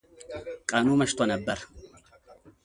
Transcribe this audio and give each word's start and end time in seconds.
ቀኑ 0.69 0.87
መሽቶ 0.99 1.19
ነበር፡፡ 1.33 1.59